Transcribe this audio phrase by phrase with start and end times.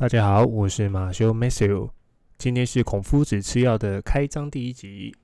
[0.00, 1.90] 大家好，我是马修 Matthew，
[2.38, 5.14] 今天是孔夫子吃药的开张第一集。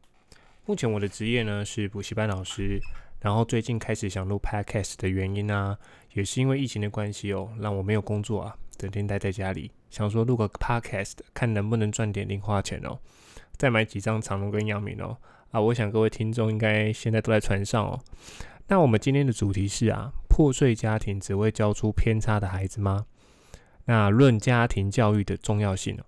[0.66, 2.79] 目前我的职业呢是补习班老师，
[3.23, 5.79] 然后最近开始想录 Podcast 的原因呢，
[6.12, 12.98] 也是因为疫情的关系哦，让我没有工作啊，整天待在家里，想说录个 Podcast，看能不能赚点零花钱哦，
[13.56, 15.16] 再买几张长隆跟阳明哦。
[15.52, 17.98] 啊，我想各位听众应该现在都在船上哦。
[18.69, 23.06] 那我们今天的主题是啊，破碎家庭只会教出偏差的孩子吗？
[23.87, 26.05] 那论家庭教育的重要性哦，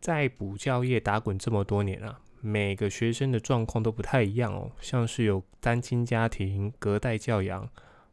[0.00, 7.68] 在补教业打滚这么多年啊，每个学生的状况都不太一样哦，像是有单亲家庭、隔代教养、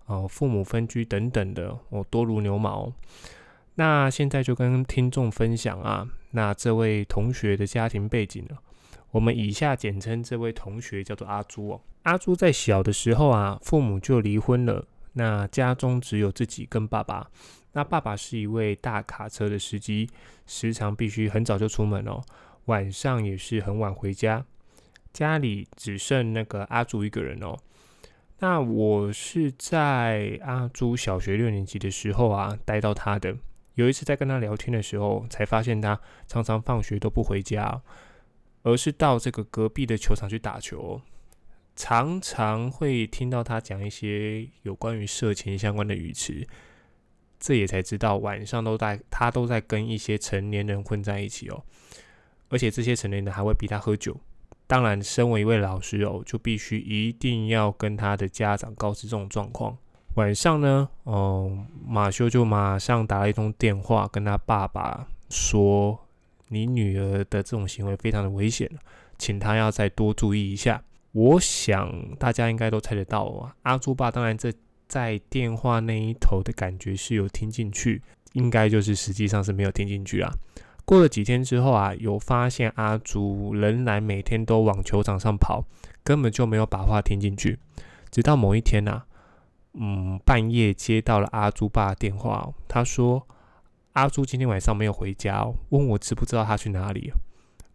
[0.06, 2.92] 哦父母分居等等的哦，多如牛毛。
[3.76, 8.58] 那现在就跟听众分享啊，那这位同学的家庭背景呢，
[9.12, 11.82] 我们以下简称这位同学叫做阿朱哦。
[12.04, 17.30] 阿朱在小的时候啊，父母就离婚了，那家中只有自己跟爸爸。
[17.76, 20.10] 那爸爸是一位大卡车的司机，
[20.48, 22.24] 时常必须很早就出门哦，
[22.66, 24.46] 晚上也是很晚回家，
[25.12, 27.58] 家里只剩那个阿朱一个人哦。
[28.40, 33.36] 那我是在阿朱小学六年级的时候啊，带到他的。
[33.74, 37.82] 有一次在跟他聊天的时候，才发现他常常放学都不回家，
[38.64, 41.02] 而是到这个隔壁的球场去打球，
[41.76, 46.48] 常常会听到他讲一些有关于色情相关的语词。
[47.40, 51.64] 这也才知道，晚上都在他都在跟一些成年人混在一起哦，
[52.50, 54.16] 而且这些成年人还会逼他喝酒。
[54.68, 59.78] 当然，身为一位老师哦，就必须一定要跟他的家长告知这种状况。
[60.16, 66.00] 晚上呢，哦，马修就马上打了一通电话，跟他爸爸说
[66.50, 68.68] ：“你女儿的这种行为非常的危险，
[69.20, 70.82] 请他要再多注意一下。”
[71.12, 74.52] 我想大家应该都猜得到啊，阿朱爸当然这。
[74.88, 78.02] 在电话那一头的感觉是有听进去，
[78.34, 80.32] 应该就是实际上是没有听进去啊。
[80.86, 85.66] 过了几天之后啊，有发现阿朱仍然每天都往球场上跑，
[86.04, 87.58] 根本就没有把话听进去。
[88.12, 89.04] 直到某一天呐，
[89.74, 93.28] 嗯，半夜接到了阿朱爸的电话，他说
[93.94, 97.18] 阿朱今天晚上没有回家，问我知不知道他去哪里啊？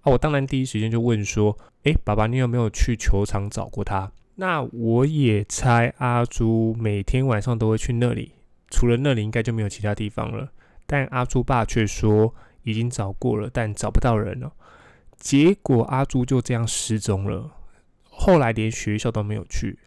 [0.04, 4.12] 我当然第一时间就问说，诶，爸爸，你有没有去球场找过他？
[4.40, 8.32] 那我也猜阿朱每天晚上都会去那里，
[8.70, 10.50] 除了那里应该就没有其他地方了。
[10.86, 14.50] 但阿朱爸却说已经找过了，但找不到人了。
[15.18, 17.50] 结果阿朱就这样失踪了，
[18.04, 19.78] 后来连学校都没有去。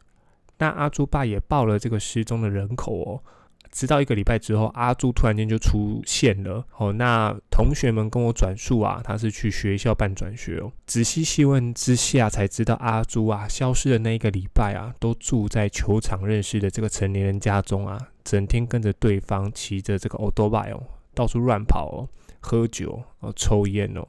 [0.60, 3.24] 那阿朱爸也报了这个失踪的人口哦。
[3.74, 6.64] 直到一个礼拜之后，阿朱突然间就出现了。
[6.78, 10.72] 哦，那同学们跟我转述啊，他是去学校办转学哦。
[10.86, 20.80] 仔细细问之下，才知道阿朱啊，消失的那一个礼拜啊，都住在球场认识的这个成年人家中啊，整天跟着对方骑着这个 o d o b i 哦，
[21.16, 22.08] 到处乱跑哦，
[22.42, 24.08] 喝酒哦，抽烟哦，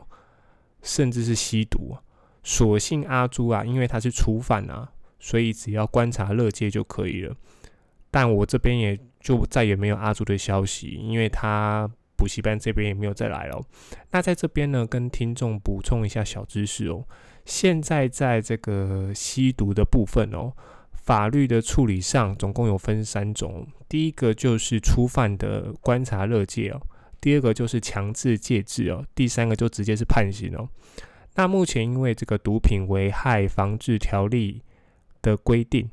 [0.83, 1.97] 甚至是吸毒。
[2.43, 7.35] 所幸阿朱啊，因为他是初犯啊，所以只要观察乐界就可以了。
[8.11, 9.01] 但我这边也。
[9.25, 13.59] 就再也没有阿朱的消息，因为他补习班这边也没有再来了。
[14.11, 17.03] 那在这边呢，跟听众补充一下小知识哦。
[17.47, 20.53] 现在在这个吸毒的部分哦，
[20.93, 23.67] 法律的处理上总共有分三种。
[23.89, 26.81] 第一个就是初犯的观察乐戒哦，
[27.19, 30.69] 第二个就是强制戒治哦，第三个就直接是判刑哦。
[31.37, 34.63] 那目前因为这个毒品危害防治条例
[35.23, 35.89] 的规定。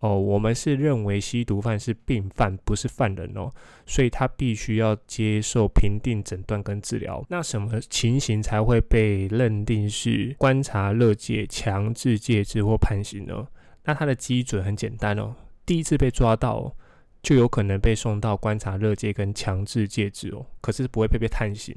[0.00, 3.50] 哦，我们是认为吸毒犯是病犯，不是犯人哦，
[3.86, 7.24] 所以他必须要接受评定诊断跟治疗。
[7.28, 13.46] 那什么情形才会被认定是观察乐戒、强制戒治或判刑呢？
[13.84, 15.34] 那它的基准很简单哦，
[15.66, 16.74] 第一次被抓到
[17.22, 21.76] 就有可能被送到观察乐戒跟强制戒治哦，可是不会被被判刑。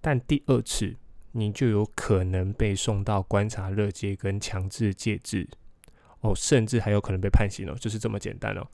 [0.00, 0.96] 但第二次
[1.32, 5.46] 你就有可能被送到观察乐戒跟强制戒治。
[6.20, 8.66] 哦，甚至还有可能被判刑哦，就是这么简单哦。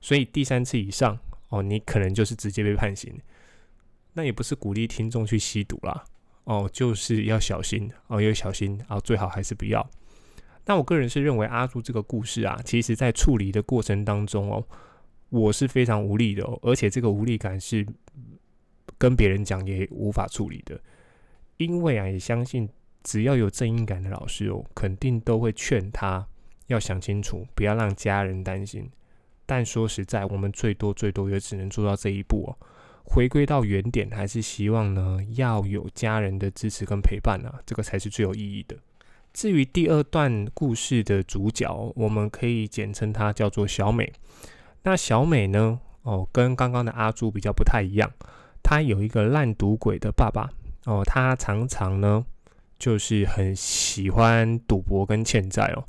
[0.00, 1.18] 所以第三次以上
[1.48, 3.18] 哦，你可能就是直接被判刑。
[4.14, 6.04] 那也不是鼓励听众去吸毒啦，
[6.44, 9.88] 哦，就是要小心哦，要小心啊，最好还是不要。
[10.66, 14.66] 那我个人是认为阿朱这个故事啊，其实在处理的过程当中哦，
[15.28, 17.86] 我是非常无力的哦，而且这个无力感是
[18.98, 20.80] 跟别人讲也无法处理的，
[21.58, 22.68] 因为啊，也相信
[23.04, 26.26] 只要有正义感的老师哦，肯定都会劝他。
[26.68, 28.88] 要想清楚，不要让家人担心。
[29.44, 32.56] 但说实在，我们最多最多也只能做到这一步哦。
[33.04, 38.76] 回归到原点，还是希望呢要有家人的支持跟陪伴啊，这个才是最有意义的。
[39.32, 44.12] 至于第二段故事的主角，我们可以简称她叫做小美。
[44.82, 48.10] 那小美呢，哦，跟刚刚的阿朱比较不太一样，
[48.62, 50.50] 他有一个烂赌鬼的爸爸
[50.84, 52.24] 哦，他常常呢
[52.78, 55.84] 就是很喜欢赌博跟欠债哦，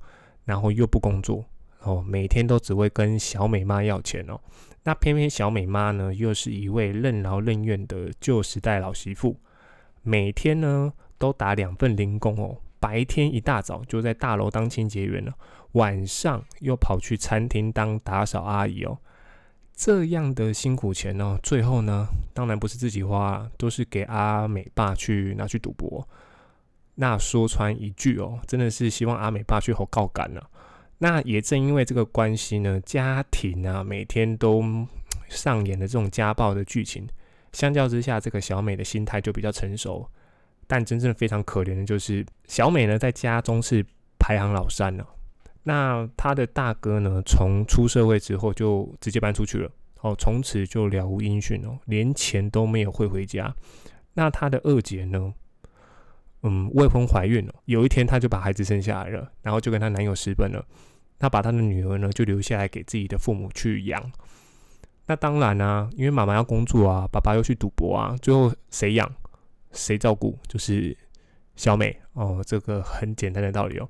[0.50, 1.46] 然后又不工作
[1.84, 4.42] 哦，每天都只会跟小美妈要钱哦。
[4.84, 9.38] 那偏偏小美妈呢，又是一位任劳任怨的旧时代老媳妇，
[10.02, 15.36] 每天呢都打两份零工哦，白天一大早就在大楼当清洁员了，
[15.74, 18.98] 晚上又跑去餐厅当打扫阿姨哦。
[19.76, 26.08] 这样的辛苦钱呢，最后呢，当然不是自己花，都是给阿美爸去拿去赌博。
[27.02, 30.50] 那说穿一句哦，真的是希望阿美爸去吼告干了。
[30.98, 34.62] 那也正因为这个关系呢，家庭啊每天都
[35.30, 37.08] 上演的这种家暴的剧情，
[37.54, 40.06] 相较之下，这个小美的心态就比较成熟。
[40.68, 43.84] 但真正非常可怜的就是小美呢，在家中是
[44.20, 45.08] 排行老三了。
[45.64, 49.72] 那她的大哥呢，从出社会之后就直接搬出去了，
[50.02, 53.56] 哦，从此就了无音讯哦，连钱都没有汇回家。
[54.16, 55.34] 那她的二姐呢，
[56.44, 60.66] 嗯，未婚怀孕了，有一天她就把孩子生下来了，然后就跟她男友私奔了。
[61.18, 64.12] 她把她的女儿呢，就留下来给自己的父母去养。
[65.06, 69.12] 那当然啊，因为妈妈要工作啊，爸爸又去赌博啊，最后谁养
[69.72, 70.96] 谁照顾，就是
[71.56, 72.42] 小美哦。
[72.46, 73.90] 这个很简单的道理哦。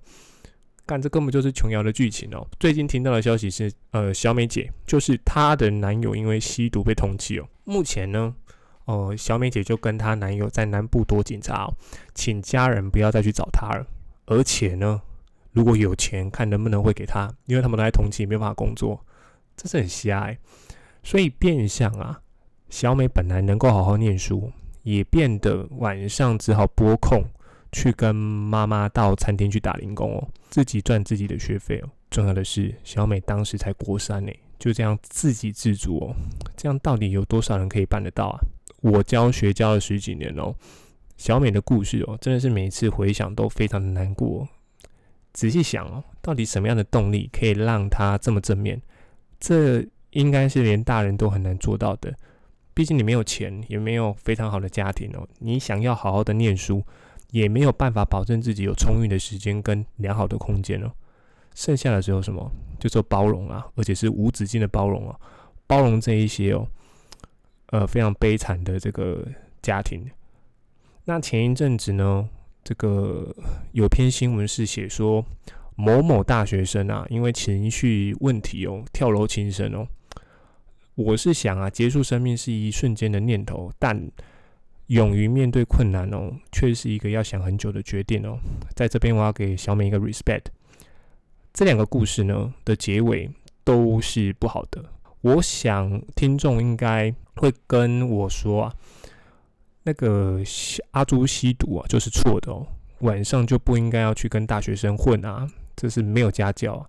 [0.85, 2.47] 干，这根本就是琼瑶的剧情哦。
[2.59, 7.47] 最近听到的消息是，呃，小美姐就是她的男友因为吸毒被通缉哦。
[7.65, 8.33] 目前呢，
[8.89, 11.71] 哦，小美姐就跟她男友在南部躲警察，
[12.15, 13.85] 请家人不要再去找她了，
[14.25, 15.01] 而且呢。
[15.51, 19.03] 如果有钱，看能不能会给他，因为他们都在同期，没办法工作，
[19.57, 20.37] 这是很狭隘。
[21.01, 22.21] 所以变相啊，
[22.69, 24.51] 小美本来能够好好念书，
[24.83, 27.23] 也变得晚上只好拨空
[27.71, 31.89] 去跟妈妈到餐厅去打零工哦，自己赚自己的学费哦。
[32.11, 36.13] 重要的是，小美当时才国三呢，就这样自给自足哦。
[36.55, 38.37] 这样到底有多少人可以办得到啊？
[38.81, 40.55] 我教学教了十几年哦，
[41.17, 44.47] 小美的故事哦，真的是每一次回想都非常的难过。
[45.33, 48.81] 仔细想哦，到底什么样的动力可以让她这么正面？
[49.39, 52.13] 这应该是连大人都很难做到的。
[52.73, 55.27] 毕竟你没有钱，也没有非常好的家庭哦。
[55.39, 56.81] 你想要好好的念书，
[57.31, 60.91] 也没有办法保证自己有充裕的时间跟良好的空间哦。
[61.53, 62.49] 剩下的只有什么？
[62.79, 65.19] 就做包容啊，而且是无止境的包容啊，
[65.67, 66.65] 包容这一些哦，
[67.71, 69.25] 呃，非常悲惨的这个
[69.61, 70.09] 家庭。
[71.05, 72.29] 那前一阵子呢？
[72.61, 73.33] 这个
[73.71, 75.25] 有篇新闻是写说
[75.75, 79.87] 某某大学生啊，因为情绪问题哦，跳楼轻生哦。
[80.93, 83.99] 我是想啊，结束生命是一瞬间的念头，但
[84.87, 88.37] 勇于面对困难哦，却是一个要想很久的决定哦。
[88.75, 90.43] 在这边，我要给小美一个 respect。
[91.53, 93.27] 这两个故事呢的结尾
[93.63, 94.83] 都是不好的。
[95.21, 98.73] 我想听众应该会跟我说啊。
[99.83, 100.39] 那个
[100.91, 102.67] 阿朱吸毒啊，就是错的哦。
[102.99, 106.85] 晚上就不应该要去跟大学生混啊，这是没有家教啊。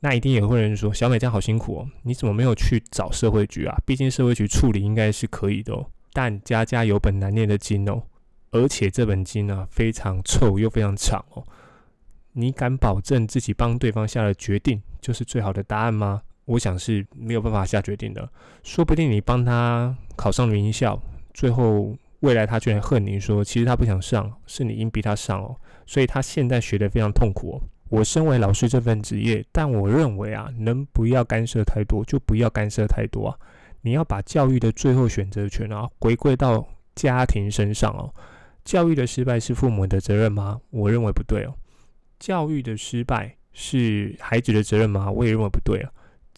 [0.00, 3.78] 那一定也会有人说，小美这样好辛苦哦，你怎么没有去找社会局啊？
[3.86, 5.86] 毕竟社会局处理应该是可以的哦。
[6.12, 8.02] 但家家有本难念的经哦，
[8.50, 11.46] 而且这本经呢非常臭又非常长哦。
[12.32, 16.22] 你敢保证自己帮对方下了决定就是最好的答案吗？
[16.44, 18.28] 我想是没有办法下决定的。
[18.62, 21.00] 说不定你帮他考上名校，
[21.34, 21.96] 最后。
[22.22, 25.56] 未来他居然恨你说，其实他不想上，是你硬逼他上哦，
[25.86, 27.60] 所以他现在学得非常痛苦哦。
[27.88, 33.36] 我身为老师这份职业，但我认为啊，能不要干涉太多就不要干涉太多啊。
[33.80, 38.14] 你要把教育的最后选择权啊回归到家庭身上哦。
[38.64, 40.60] 教育的失败是父母的责任吗？
[40.70, 41.52] 我认为不对哦。
[42.20, 45.10] 教育的失败是孩子的责任吗？
[45.10, 45.90] 我也认为不对啊。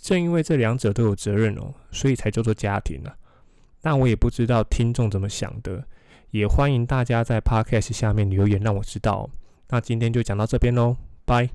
[0.04, 3.16] 正因为这两者都有责任哦，所以才叫做家庭啊。
[3.80, 5.82] 那我也不知道听众怎么想的，
[6.30, 9.30] 也欢迎大家在 Podcast 下面留言让我知道。
[9.70, 11.48] 那今天就讲到这边喽，拜。